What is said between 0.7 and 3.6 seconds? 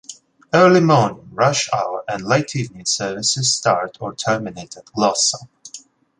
morning, rush hour and late evening services